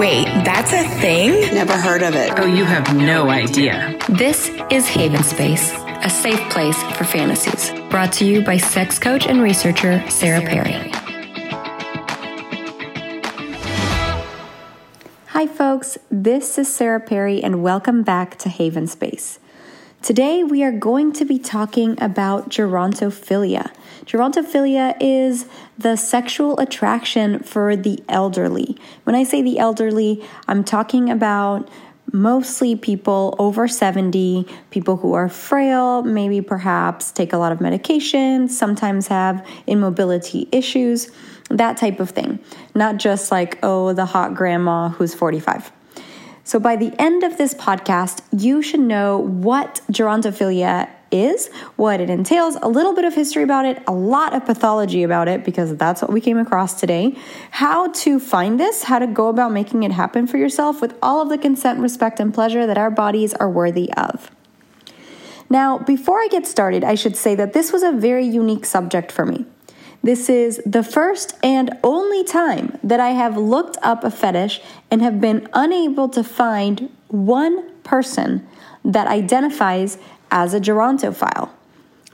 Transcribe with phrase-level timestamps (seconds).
[0.00, 1.54] Wait, that's a thing?
[1.54, 2.32] Never heard of it.
[2.38, 3.98] Oh, you have no idea.
[4.08, 7.70] This is Haven Space, a safe place for fantasies.
[7.90, 10.72] Brought to you by sex coach and researcher Sarah Perry.
[15.26, 15.98] Hi, folks.
[16.10, 19.38] This is Sarah Perry, and welcome back to Haven Space.
[20.00, 23.70] Today, we are going to be talking about gerontophilia.
[24.04, 25.46] Gerontophilia is
[25.78, 28.76] the sexual attraction for the elderly.
[29.04, 31.68] When I say the elderly, I'm talking about
[32.12, 38.48] mostly people over 70, people who are frail, maybe perhaps take a lot of medication,
[38.48, 41.10] sometimes have immobility issues,
[41.50, 42.38] that type of thing.
[42.74, 45.72] Not just like, oh, the hot grandma who's 45.
[46.42, 52.10] So by the end of this podcast, you should know what gerontophilia is, what it
[52.10, 55.76] entails, a little bit of history about it, a lot of pathology about it, because
[55.76, 57.16] that's what we came across today,
[57.50, 61.20] how to find this, how to go about making it happen for yourself with all
[61.20, 64.30] of the consent, respect, and pleasure that our bodies are worthy of.
[65.48, 69.10] Now, before I get started, I should say that this was a very unique subject
[69.10, 69.46] for me.
[70.02, 75.02] This is the first and only time that I have looked up a fetish and
[75.02, 78.46] have been unable to find one person
[78.84, 79.98] that identifies
[80.30, 81.50] as a gerontophile.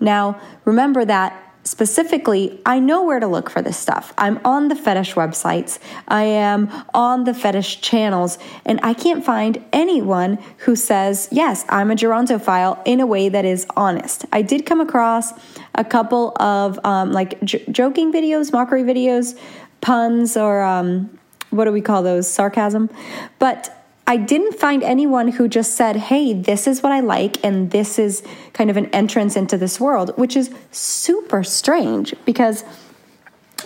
[0.00, 4.14] Now, remember that specifically, I know where to look for this stuff.
[4.16, 9.62] I'm on the fetish websites, I am on the fetish channels, and I can't find
[9.72, 14.24] anyone who says, Yes, I'm a gerontophile in a way that is honest.
[14.32, 15.32] I did come across
[15.74, 19.38] a couple of um, like j- joking videos, mockery videos,
[19.80, 21.18] puns, or um,
[21.50, 22.30] what do we call those?
[22.30, 22.90] Sarcasm.
[23.38, 23.75] But
[24.08, 27.98] I didn't find anyone who just said, hey, this is what I like, and this
[27.98, 32.64] is kind of an entrance into this world, which is super strange because,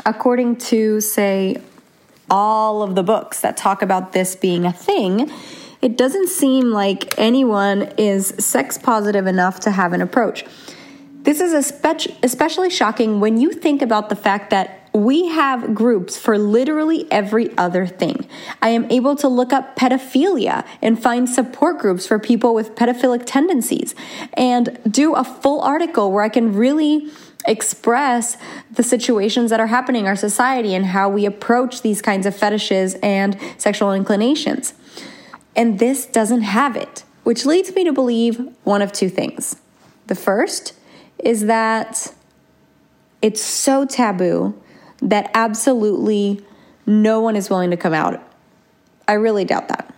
[0.06, 1.58] according to, say,
[2.30, 5.30] all of the books that talk about this being a thing,
[5.82, 10.46] it doesn't seem like anyone is sex positive enough to have an approach.
[11.22, 11.52] This is
[12.22, 17.56] especially shocking when you think about the fact that we have groups for literally every
[17.56, 18.26] other thing.
[18.60, 23.22] I am able to look up pedophilia and find support groups for people with pedophilic
[23.24, 23.94] tendencies
[24.34, 27.10] and do a full article where I can really
[27.46, 28.36] express
[28.70, 32.36] the situations that are happening in our society and how we approach these kinds of
[32.36, 34.74] fetishes and sexual inclinations.
[35.56, 39.56] And this doesn't have it, which leads me to believe one of two things.
[40.08, 40.74] The first
[41.18, 42.12] is that
[43.22, 44.60] it's so taboo
[45.02, 46.44] that absolutely
[46.86, 48.20] no one is willing to come out.
[49.08, 49.94] I really doubt that.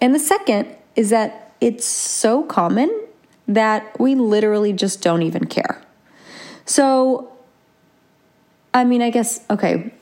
[0.00, 2.90] And the second is that it's so common
[3.48, 5.82] that we literally just don't even care.
[6.64, 7.32] So,
[8.72, 9.92] I mean, I guess, okay,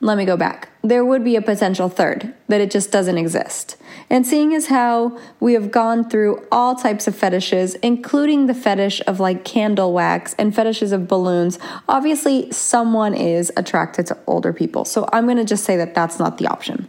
[0.00, 0.70] let me go back.
[0.82, 3.76] There would be a potential third, that it just doesn't exist.
[4.08, 9.02] And seeing as how we have gone through all types of fetishes, including the fetish
[9.06, 11.58] of like candle wax and fetishes of balloons,
[11.88, 14.84] obviously someone is attracted to older people.
[14.84, 16.88] So I'm to just say that that's not the option.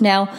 [0.00, 0.32] Now,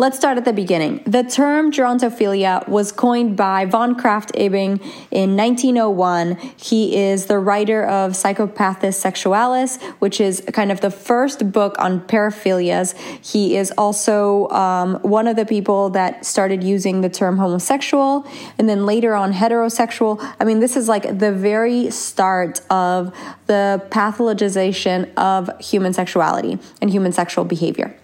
[0.00, 1.02] Let's start at the beginning.
[1.06, 4.78] The term gerontophilia was coined by von Krafft-Ebing
[5.10, 6.36] in 1901.
[6.56, 12.00] He is the writer of Psychopathia Sexualis, which is kind of the first book on
[12.02, 12.96] paraphilias.
[13.26, 18.24] He is also um, one of the people that started using the term homosexual
[18.56, 20.24] and then later on heterosexual.
[20.38, 23.12] I mean, this is like the very start of
[23.46, 27.96] the pathologization of human sexuality and human sexual behavior.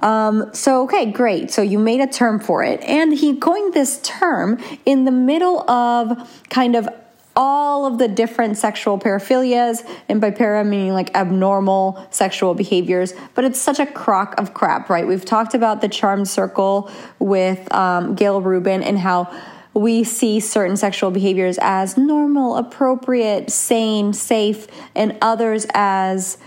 [0.00, 1.50] Um, so, okay, great.
[1.50, 2.80] So you made a term for it.
[2.82, 6.88] And he coined this term in the middle of kind of
[7.38, 13.44] all of the different sexual paraphilias, and by para meaning like abnormal sexual behaviors, but
[13.44, 15.06] it's such a crock of crap, right?
[15.06, 19.32] We've talked about the charmed circle with um, Gayle Rubin and how
[19.72, 24.66] we see certain sexual behaviors as normal, appropriate, sane, safe,
[24.96, 26.38] and others as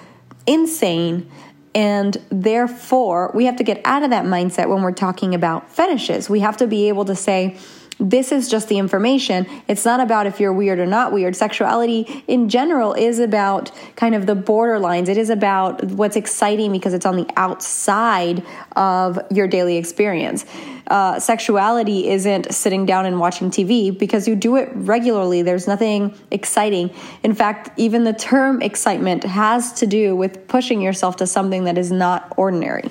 [0.45, 1.31] insane
[1.73, 6.29] and therefore, we have to get out of that mindset when we're talking about fetishes.
[6.29, 7.57] We have to be able to say,
[8.01, 9.45] this is just the information.
[9.67, 11.35] It's not about if you're weird or not weird.
[11.35, 15.07] Sexuality in general is about kind of the borderlines.
[15.07, 18.43] It is about what's exciting because it's on the outside
[18.75, 20.45] of your daily experience.
[20.87, 25.43] Uh, sexuality isn't sitting down and watching TV because you do it regularly.
[25.43, 26.93] There's nothing exciting.
[27.21, 31.77] In fact, even the term excitement has to do with pushing yourself to something that
[31.77, 32.89] is not ordinary.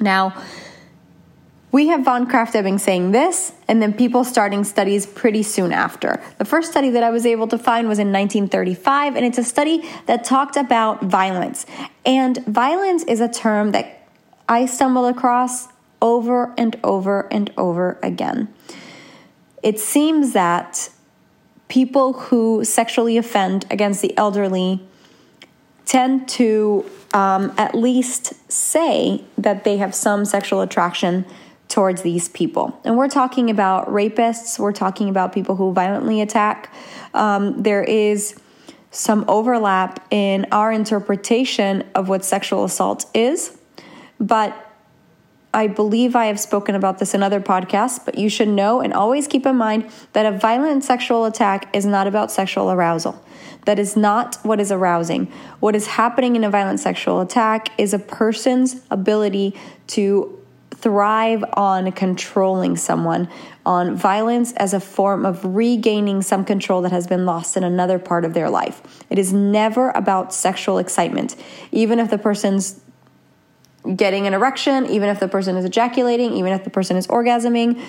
[0.00, 0.34] Now,
[1.72, 6.22] we have von Krafft-Ebing saying this, and then people starting studies pretty soon after.
[6.38, 9.44] The first study that I was able to find was in 1935, and it's a
[9.44, 11.66] study that talked about violence.
[12.04, 14.08] And violence is a term that
[14.48, 15.68] I stumbled across
[16.00, 18.52] over and over and over again.
[19.62, 20.90] It seems that
[21.68, 24.80] people who sexually offend against the elderly
[25.84, 31.24] tend to um, at least say that they have some sexual attraction
[31.68, 32.80] towards these people.
[32.84, 36.72] And we're talking about rapists, we're talking about people who violently attack.
[37.12, 38.40] Um, there is
[38.90, 43.58] some overlap in our interpretation of what sexual assault is,
[44.18, 44.62] but
[45.52, 48.92] I believe I have spoken about this in other podcasts, but you should know and
[48.92, 53.22] always keep in mind that a violent sexual attack is not about sexual arousal.
[53.64, 55.32] That is not what is arousing.
[55.60, 59.54] What is happening in a violent sexual attack is a person's ability
[59.88, 60.38] to
[60.78, 63.28] thrive on controlling someone,
[63.64, 67.98] on violence as a form of regaining some control that has been lost in another
[67.98, 68.82] part of their life.
[69.10, 71.34] It is never about sexual excitement.
[71.72, 72.80] Even if the person's
[73.94, 77.80] getting an erection, even if the person is ejaculating, even if the person is orgasming.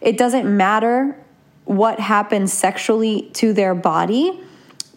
[0.00, 1.16] It doesn't matter
[1.64, 4.38] what happens sexually to their body.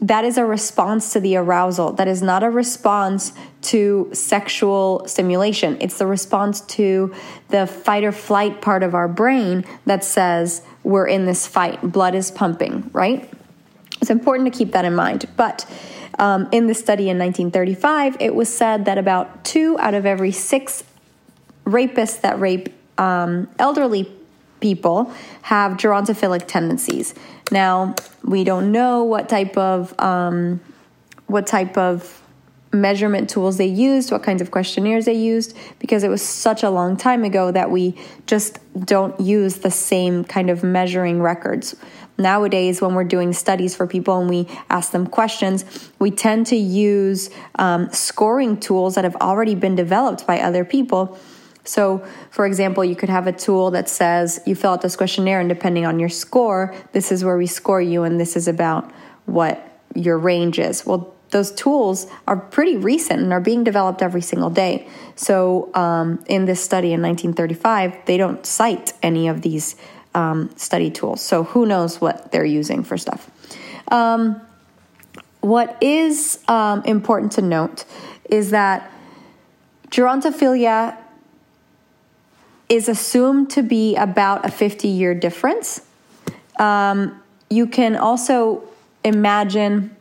[0.03, 1.93] That is a response to the arousal.
[1.93, 5.77] That is not a response to sexual stimulation.
[5.79, 7.15] It's the response to
[7.47, 11.81] the fight or flight part of our brain that says we're in this fight.
[11.89, 13.31] Blood is pumping, right?
[14.01, 15.25] It's important to keep that in mind.
[15.37, 15.65] But
[16.19, 20.33] um, in the study in 1935, it was said that about two out of every
[20.33, 20.83] six
[21.63, 24.11] rapists that rape um, elderly
[24.63, 25.13] people
[25.43, 27.13] have gerontophilic tendencies.
[27.51, 30.61] Now, we don't know what type of um,
[31.27, 32.21] what type of
[32.71, 36.69] measurement tools they used, what kinds of questionnaires they used, because it was such a
[36.71, 37.95] long time ago that we
[38.25, 41.75] just don't use the same kind of measuring records.
[42.17, 45.65] Nowadays, when we're doing studies for people and we ask them questions,
[45.99, 51.17] we tend to use um, scoring tools that have already been developed by other people.
[51.63, 55.39] So, for example, you could have a tool that says you fill out this questionnaire,
[55.39, 58.91] and depending on your score, this is where we score you, and this is about
[59.25, 59.65] what
[59.95, 60.85] your range is.
[60.85, 64.87] Well, those tools are pretty recent and are being developed every single day.
[65.15, 69.75] So, um, in this study in 1935, they don't cite any of these
[70.15, 71.21] um, study tools.
[71.21, 73.29] So who knows what they're using for stuff.
[73.89, 74.41] Um,
[75.41, 77.85] what is um, important to note
[78.29, 78.91] is that
[79.89, 80.97] gerontophilia
[82.73, 85.81] is assumed to be about a 50 year difference.
[86.59, 88.63] Um, you can also
[89.03, 89.95] imagine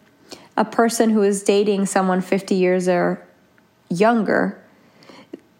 [0.56, 3.22] a person who is dating someone 50 years or
[3.90, 4.58] younger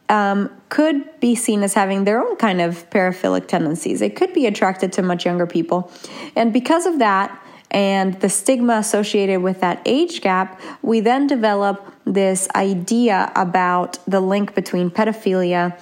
[0.09, 4.01] um, could be seen as having their own kind of paraphilic tendencies.
[4.01, 5.91] They could be attracted to much younger people.
[6.35, 7.39] And because of that,
[7.71, 14.21] and the stigma associated with that age gap, we then develop this idea about the
[14.21, 15.79] link between pedophilia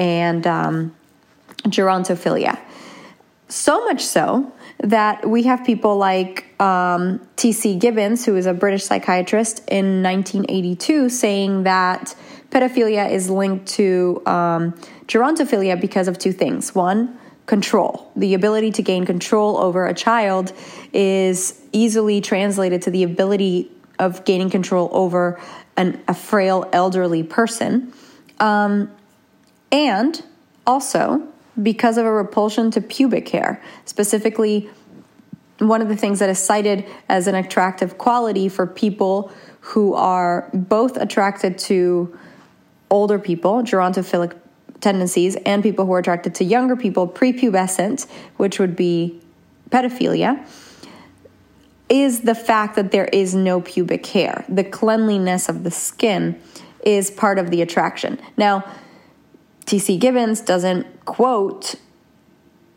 [0.00, 0.96] and um,
[1.64, 2.58] gerontophilia.
[3.48, 7.76] So much so that we have people like um, T.C.
[7.76, 12.14] Gibbons, who is a British psychiatrist in 1982, saying that
[12.48, 14.72] pedophilia is linked to um,
[15.06, 16.74] gerontophilia because of two things.
[16.74, 18.10] One, control.
[18.16, 20.54] The ability to gain control over a child
[20.94, 25.38] is easily translated to the ability of gaining control over
[25.76, 27.92] an, a frail elderly person.
[28.38, 28.90] Um,
[29.72, 30.22] and
[30.66, 31.26] also
[31.62, 34.70] because of a repulsion to pubic hair, specifically.
[35.58, 40.48] One of the things that is cited as an attractive quality for people who are
[40.54, 42.18] both attracted to
[42.88, 44.34] older people, gerontophilic
[44.80, 48.08] tendencies, and people who are attracted to younger people, prepubescent,
[48.38, 49.20] which would be
[49.68, 50.42] pedophilia,
[51.90, 54.44] is the fact that there is no pubic hair.
[54.48, 56.40] The cleanliness of the skin
[56.84, 58.18] is part of the attraction.
[58.36, 58.64] Now,
[59.66, 59.96] T.C.
[59.96, 61.76] Gibbons doesn't quote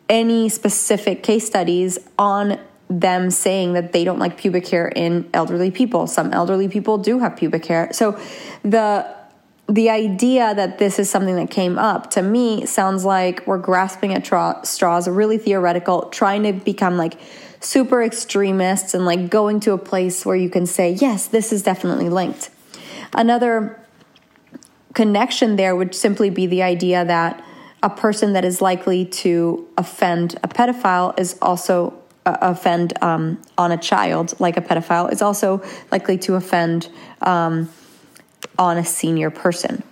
[0.10, 2.60] any specific case studies on
[2.90, 6.08] them saying that they don't like pubic hair in elderly people.
[6.08, 7.90] Some elderly people do have pubic hair.
[7.94, 8.20] So
[8.63, 9.24] the
[9.68, 14.13] the idea that this is something that came up to me sounds like we're grasping
[14.13, 17.18] at tra- straws, really theoretical, trying to become like
[17.62, 21.63] super extremists and like going to a place where you can say, yes, this is
[21.63, 22.50] definitely linked.
[23.13, 23.83] Another
[24.94, 27.44] connection there would simply be the idea that
[27.82, 31.94] a person that is likely to offend a pedophile is also
[32.26, 36.90] uh, offend um, on a child like a pedophile is also likely to offend
[37.22, 37.70] um,
[38.58, 39.84] on a senior person.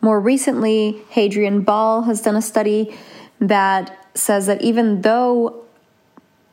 [0.00, 2.96] More recently, Hadrian Ball has done a study
[3.40, 5.61] that says that even though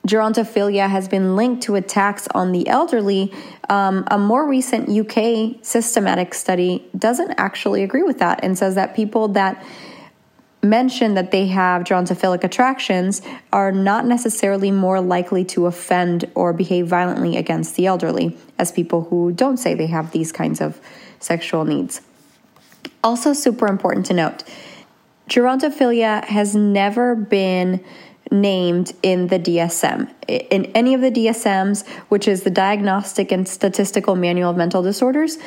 [0.08, 3.34] gerontophilia has been linked to attacks on the elderly,
[3.70, 8.96] um, a more recent UK systematic study doesn't actually agree with that and says that
[8.96, 9.64] people that
[10.62, 13.22] mention that they have gerontophilic attractions
[13.54, 19.06] are not necessarily more likely to offend or behave violently against the elderly as people
[19.06, 20.80] who don't say they have these kinds of
[21.20, 22.02] sexual needs.
[23.04, 24.44] Also, super important to note
[25.30, 27.84] gerontophilia has never been
[28.32, 30.10] named in the DSM.
[30.28, 35.38] In any of the DSMs, which is the Diagnostic and Statistical Manual of Mental Disorders,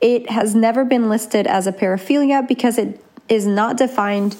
[0.00, 4.36] it has never been listed as a paraphilia because it is not defined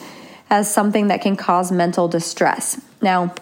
[0.51, 2.81] as something that can cause mental distress.
[3.01, 3.35] Now,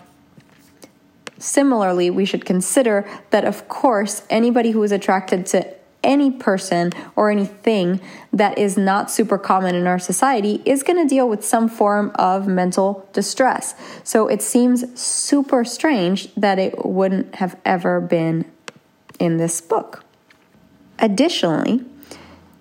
[1.38, 7.30] similarly, we should consider that, of course, anybody who is attracted to any person or
[7.30, 8.00] anything
[8.32, 12.12] that is not super common in our society is going to deal with some form
[12.14, 13.74] of mental distress.
[14.04, 18.44] So it seems super strange that it wouldn't have ever been
[19.18, 20.04] in this book.
[20.98, 21.84] Additionally,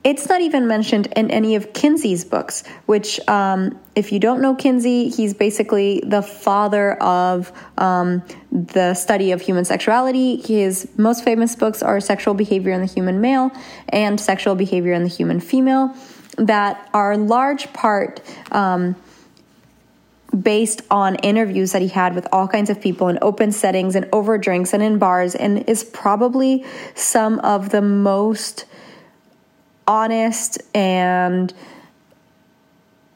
[0.03, 4.53] it's not even mentioned in any of Kinsey's books, which, um, if you don't know
[4.53, 10.37] Kinsey, he's basically the father of um, the study of human sexuality.
[10.37, 13.51] His most famous books are Sexual Behavior in the Human Male
[13.89, 15.95] and Sexual Behavior in the Human Female,
[16.37, 18.21] that are large part.
[18.51, 18.95] Um,
[20.41, 24.09] based on interviews that he had with all kinds of people in open settings and
[24.11, 28.65] over drinks and in bars, and is probably some of the most
[29.87, 31.53] honest and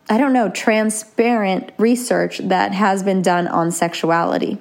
[0.10, 4.58] I don't know, transparent research that has been done on sexuality.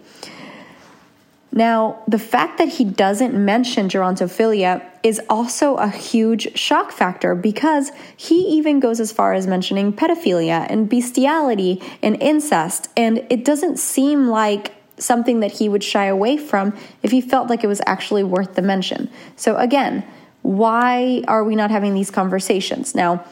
[1.53, 7.93] Now, the fact that he doesn't mention gerontophilia is also a huge shock factor because
[8.15, 13.79] he even goes as far as mentioning pedophilia and bestiality and incest, and it doesn't
[13.79, 17.81] seem like something that he would shy away from if he felt like it was
[17.87, 19.09] actually worth the mention.
[19.37, 20.05] So, again,
[20.47, 22.95] why are we not having these conversations?
[22.95, 23.25] Now,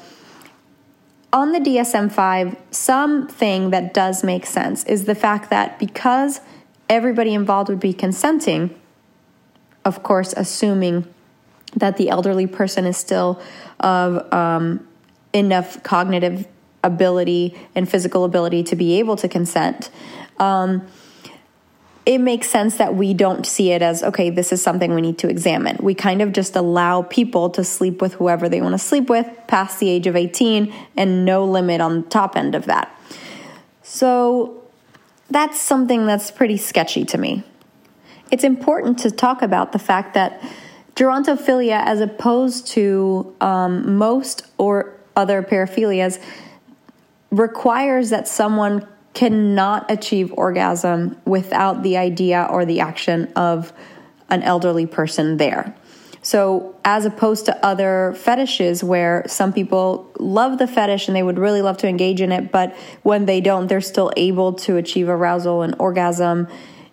[1.32, 6.40] on the DSM 5, something that does make sense is the fact that because
[6.88, 8.74] everybody involved would be consenting,
[9.84, 11.06] of course, assuming
[11.76, 13.40] that the elderly person is still
[13.78, 14.84] of um,
[15.32, 16.48] enough cognitive
[16.82, 19.88] ability and physical ability to be able to consent.
[20.38, 20.84] Um,
[22.06, 25.18] it makes sense that we don't see it as, okay, this is something we need
[25.18, 25.78] to examine.
[25.80, 29.26] We kind of just allow people to sleep with whoever they want to sleep with
[29.46, 32.94] past the age of 18 and no limit on the top end of that.
[33.82, 34.62] So
[35.30, 37.42] that's something that's pretty sketchy to me.
[38.30, 40.42] It's important to talk about the fact that
[40.96, 46.22] gerontophilia, as opposed to um, most or other paraphilias,
[47.30, 53.72] requires that someone cannot achieve orgasm without the idea or the action of
[54.28, 55.74] an elderly person there.
[56.22, 61.38] So, as opposed to other fetishes where some people love the fetish and they would
[61.38, 65.10] really love to engage in it, but when they don't, they're still able to achieve
[65.10, 66.48] arousal and orgasm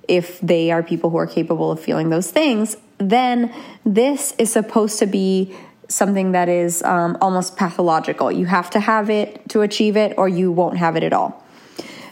[0.07, 3.53] if they are people who are capable of feeling those things, then
[3.85, 5.55] this is supposed to be
[5.87, 8.29] something that is um, almost pathological.
[8.31, 11.40] You have to have it to achieve it, or you won't have it at all.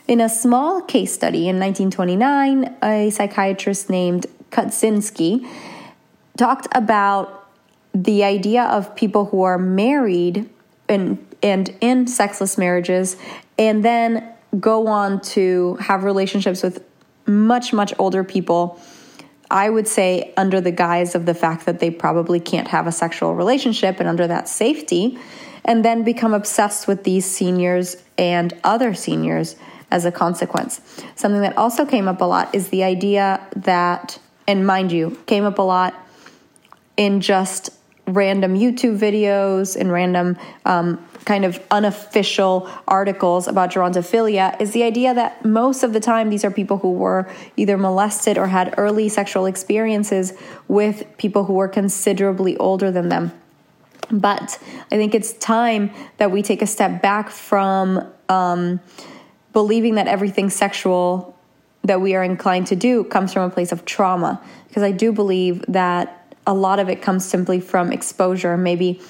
[0.10, 5.48] In a small case study in 1929, a psychiatrist named Kutczynski
[6.36, 7.48] talked about
[7.94, 10.50] the idea of people who are married
[10.88, 13.18] and, and in sexless marriages
[13.60, 14.28] and then
[14.60, 16.84] go on to have relationships with
[17.28, 18.82] much, much older people.
[19.52, 22.92] I would say, under the guise of the fact that they probably can't have a
[22.92, 25.20] sexual relationship and under that safety,
[25.64, 29.56] and then become obsessed with these seniors and other seniors
[29.92, 30.82] as a consequence.
[31.16, 35.46] Something that also came up a lot is the idea that, and mind you, came
[35.46, 35.94] up a lot
[36.98, 37.70] in just
[38.06, 45.14] random YouTube videos and random um, kind of unofficial articles about gerontophilia is the idea
[45.14, 49.08] that most of the time these are people who were either molested or had early
[49.10, 50.34] sexual experiences
[50.68, 53.32] with people who were considerably older than them.
[54.10, 54.58] But
[54.92, 58.80] I think it's time that we take a step back from um,
[59.54, 61.38] believing that everything sexual
[61.84, 64.42] that we are inclined to do comes from a place of trauma.
[64.68, 68.58] Because I do believe that a lot of it comes simply from exposure.
[68.58, 69.02] Maybe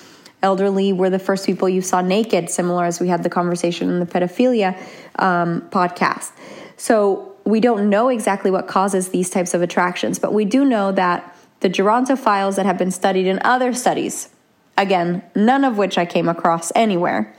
[0.42, 4.00] elderly were the first people you saw naked, similar as we had the conversation in
[4.00, 4.78] the pedophilia
[5.18, 6.32] um, podcast.
[6.78, 10.92] So we don't know exactly what causes these types of attractions, but we do know
[10.94, 14.30] that the gerontophiles that have been studied in other studies,
[14.78, 17.34] again, none of which I came across anywhere,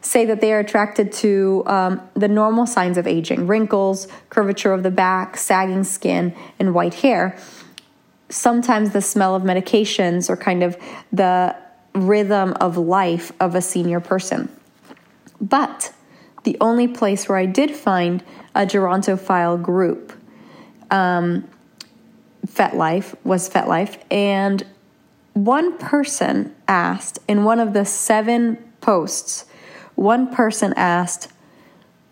[0.00, 4.82] say that they are attracted to um, the normal signs of aging wrinkles, curvature of
[4.82, 7.36] the back, sagging skin, and white hair.
[8.28, 10.76] Sometimes the smell of medications or kind of
[11.12, 11.56] the
[11.94, 14.48] rhythm of life of a senior person.
[15.40, 15.92] But
[16.44, 18.22] the only place where I did find
[18.54, 20.12] a gerontophile group,
[20.90, 21.48] um,
[22.46, 23.98] FetLife, was FetLife.
[24.10, 24.64] And
[25.34, 29.44] one person asked in one of the seven posts,
[29.98, 31.28] one person asked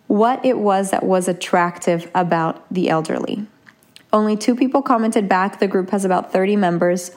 [0.08, 3.46] what it was that was attractive about the elderly.
[4.12, 5.60] Only two people commented back.
[5.60, 7.12] The group has about 30 members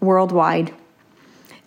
[0.00, 0.74] worldwide.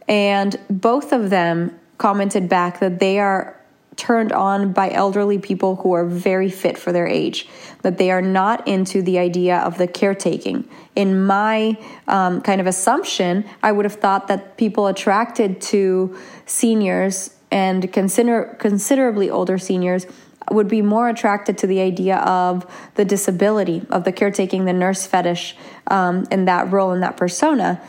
[0.08, 3.60] And both of them commented back that they are
[3.96, 7.48] turned on by elderly people who are very fit for their age,
[7.82, 10.70] that they are not into the idea of the caretaking.
[10.96, 11.76] In my
[12.08, 16.16] um, kind of assumption, I would have thought that people attracted to
[16.46, 20.06] seniors and consider considerably older seniors
[20.52, 25.06] would be more attracted to the idea of the disability, of the caretaking, the nurse
[25.06, 25.56] fetish,
[25.88, 27.82] um, and that role in that persona.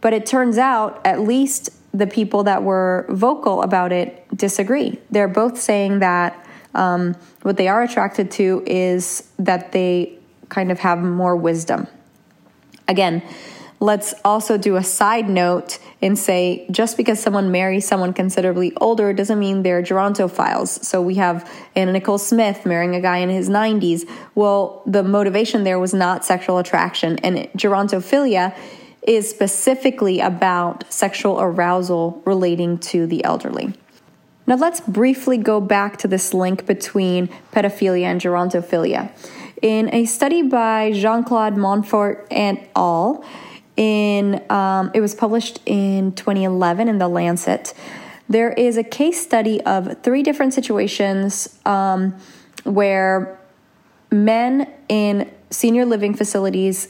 [0.00, 4.98] But it turns out, at least the people that were vocal about it disagree.
[5.10, 10.18] They're both saying that um, what they are attracted to is that they
[10.48, 11.86] kind of have more wisdom.
[12.86, 13.22] Again,
[13.84, 19.12] let's also do a side note and say just because someone marries someone considerably older
[19.12, 20.82] doesn't mean they're gerontophiles.
[20.82, 24.08] So we have Anna Nicole Smith marrying a guy in his 90s.
[24.34, 28.56] Well, the motivation there was not sexual attraction, and gerontophilia
[29.02, 33.74] is specifically about sexual arousal relating to the elderly.
[34.46, 39.10] Now, let's briefly go back to this link between pedophilia and gerontophilia.
[39.60, 43.24] In a study by Jean Claude Montfort et al.,
[43.76, 47.74] in um, it was published in 2011 in the Lancet.
[48.28, 52.16] There is a case study of three different situations um,
[52.64, 53.38] where
[54.10, 56.88] men in senior living facilities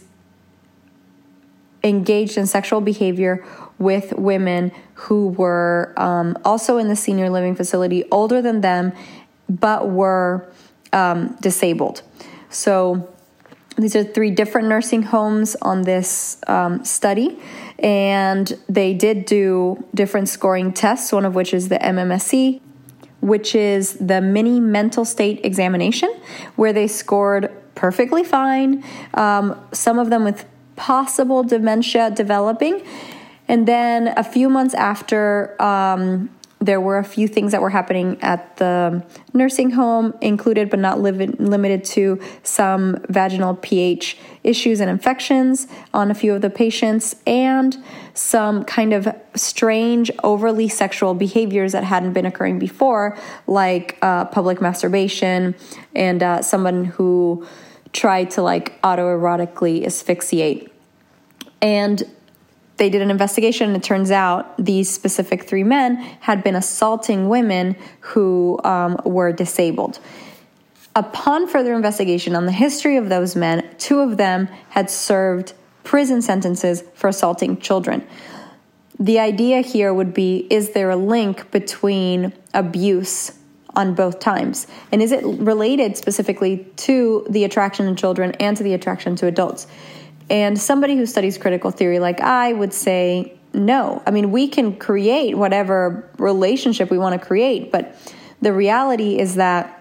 [1.83, 3.45] engaged in sexual behavior
[3.79, 8.93] with women who were um, also in the senior living facility, older than them,
[9.49, 10.49] but were
[10.93, 12.03] um, disabled.
[12.49, 13.14] So
[13.77, 17.39] these are three different nursing homes on this um, study,
[17.79, 22.61] and they did do different scoring tests, one of which is the MMSE.
[23.21, 26.15] Which is the mini mental state examination,
[26.57, 28.85] where they scored perfectly fine.
[29.15, 30.45] Um, some of them with
[30.77, 32.83] possible dementia developing.
[33.49, 36.31] And then a few months after, um,
[36.65, 41.01] there were a few things that were happening at the nursing home, included but not
[41.01, 47.17] li- limited to some vaginal pH issues and infections on a few of the patients,
[47.27, 47.77] and
[48.15, 54.61] some kind of strange, overly sexual behaviors that hadn't been occurring before, like uh, public
[54.63, 55.55] masturbation
[55.95, 57.47] and uh, someone who
[57.93, 60.73] tried to like autoerotically asphyxiate.
[61.61, 62.03] And
[62.77, 67.29] they did an investigation, and it turns out these specific three men had been assaulting
[67.29, 70.01] women who um, were disabled.
[70.97, 76.23] Upon further investigation on the history of those men, two of them had served prison
[76.23, 78.07] sentences for assaulting children.
[78.99, 83.33] The idea here would be is there a link between abuse
[83.75, 84.67] on both times?
[84.93, 89.27] And is it related specifically to the attraction to children and to the attraction to
[89.27, 89.67] adults?
[90.31, 94.03] And somebody who studies critical theory like I would say, no.
[94.07, 97.97] I mean, we can create whatever relationship we want to create, but
[98.43, 99.81] the reality is that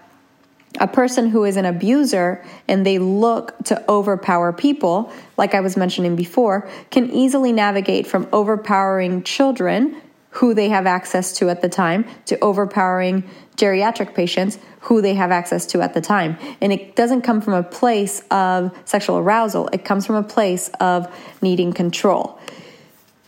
[0.80, 5.76] a person who is an abuser and they look to overpower people, like I was
[5.76, 10.00] mentioning before, can easily navigate from overpowering children
[10.34, 13.22] who they have access to at the time to overpowering
[13.56, 16.36] geriatric patients who they have access to at the time.
[16.60, 20.70] And it doesn't come from a place of sexual arousal, it comes from a place
[20.80, 21.06] of
[21.40, 22.38] needing control.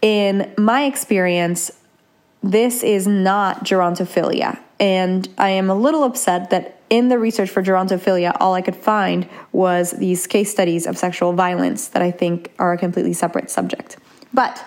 [0.02, 1.70] In my experience,
[2.42, 4.58] this is not gerontophilia.
[4.78, 8.76] And I am a little upset that in the research for gerontophilia, all I could
[8.76, 13.50] find was these case studies of sexual violence that I think are a completely separate
[13.50, 13.96] subject.
[14.34, 14.62] But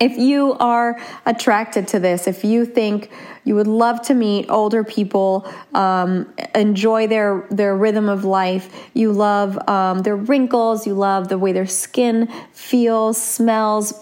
[0.00, 3.10] if you are attracted to this, if you think
[3.44, 9.12] you would love to meet older people, um, enjoy their their rhythm of life, you
[9.12, 13.92] love um, their wrinkles, you love the way their skin feels, smells,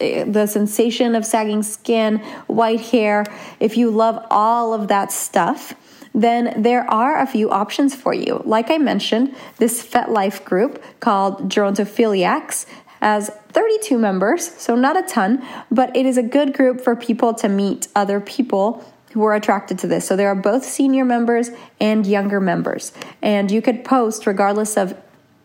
[0.00, 3.26] eh, the sensation of sagging skin, white hair.
[3.60, 5.74] If you love all of that stuff,
[6.14, 8.42] then there are a few options for you.
[8.44, 12.66] Like I mentioned, this FetLife group called Gerontophiliacs
[13.02, 17.34] has 32 members, so not a ton, but it is a good group for people
[17.34, 20.06] to meet other people who are attracted to this.
[20.06, 22.92] So there are both senior members and younger members.
[23.20, 24.96] And you could post regardless of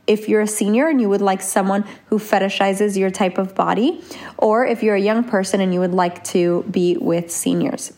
[0.05, 4.03] if you're a senior and you would like someone who fetishizes your type of body,
[4.37, 7.91] or if you're a young person and you would like to be with seniors.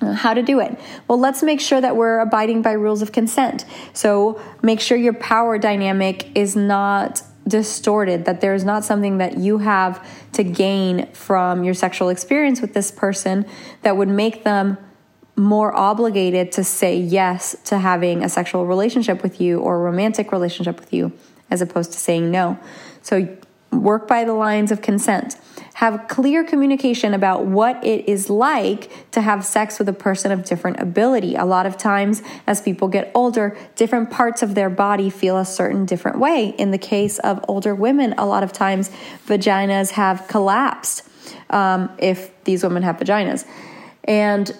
[0.00, 0.80] Uh, how to do it?
[1.06, 3.66] Well, let's make sure that we're abiding by rules of consent.
[3.92, 9.58] So make sure your power dynamic is not distorted, that there's not something that you
[9.58, 13.46] have to gain from your sexual experience with this person
[13.82, 14.78] that would make them
[15.36, 20.32] more obligated to say yes to having a sexual relationship with you or a romantic
[20.32, 21.12] relationship with you
[21.50, 22.58] as opposed to saying no.
[23.02, 23.36] So
[23.72, 25.36] work by the lines of consent.
[25.74, 30.44] Have clear communication about what it is like to have sex with a person of
[30.44, 31.36] different ability.
[31.36, 35.44] A lot of times, as people get older, different parts of their body feel a
[35.44, 36.48] certain different way.
[36.58, 38.90] In the case of older women, a lot of times
[39.26, 41.08] vaginas have collapsed
[41.48, 43.46] um, if these women have vaginas.
[44.04, 44.54] And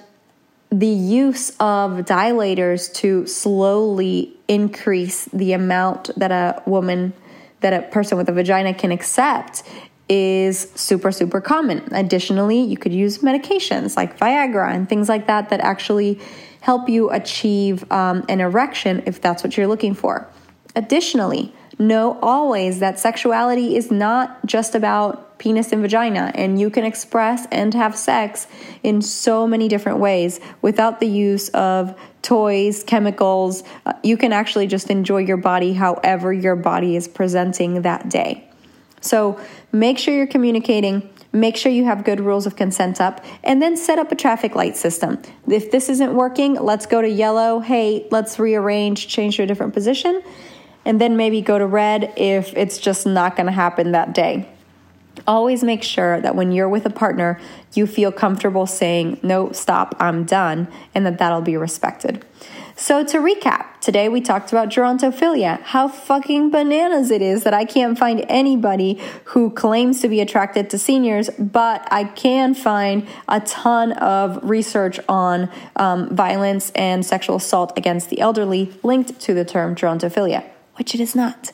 [0.71, 7.13] the use of dilators to slowly increase the amount that a woman
[7.61, 9.63] that a person with a vagina can accept
[10.11, 15.49] is super super common additionally you could use medications like viagra and things like that
[15.51, 16.19] that actually
[16.61, 20.29] help you achieve um, an erection if that's what you're looking for
[20.75, 26.85] additionally know always that sexuality is not just about penis and vagina, and you can
[26.85, 28.47] express and have sex
[28.85, 33.65] in so many different ways without the use of toys, chemicals.
[33.87, 38.50] Uh, you can actually just enjoy your body however your body is presenting that day.
[39.01, 39.41] So
[39.73, 41.09] make sure you're communicating.
[41.33, 44.55] Make sure you have good rules of consent up and then set up a traffic
[44.55, 45.23] light system.
[45.49, 47.61] If this isn't working, let's go to yellow.
[47.61, 50.23] Hey, let's rearrange, change to a different position
[50.85, 54.49] and then maybe go to red if it's just not going to happen that day.
[55.27, 57.41] Always make sure that when you're with a partner,
[57.75, 62.25] you feel comfortable saying, No, stop, I'm done, and that that'll be respected.
[62.81, 67.67] So, to recap, today we talked about gerontophilia, how fucking bananas it is that I
[67.67, 73.41] can't find anybody who claims to be attracted to seniors, but I can find a
[73.41, 79.45] ton of research on um, violence and sexual assault against the elderly linked to the
[79.45, 80.43] term gerontophilia
[80.77, 81.53] which it is not.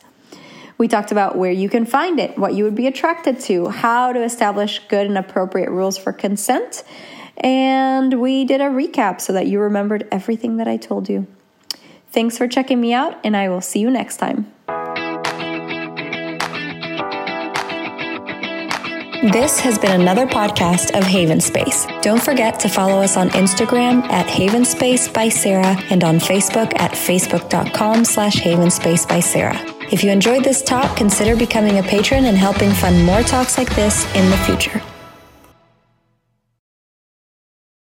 [0.78, 4.12] We talked about where you can find it, what you would be attracted to, how
[4.12, 6.84] to establish good and appropriate rules for consent,
[7.38, 11.26] and we did a recap so that you remembered everything that I told you.
[12.10, 14.52] Thanks for checking me out, and I will see you next time.
[19.32, 21.86] This has been another podcast of Haven Space.
[22.00, 26.72] Don't forget to follow us on Instagram at Haven Space by Sarah and on Facebook
[26.78, 29.58] at facebook.com slash Haven Space by Sarah.
[29.90, 33.74] If you enjoyed this talk, consider becoming a patron and helping fund more talks like
[33.74, 34.80] this in the future.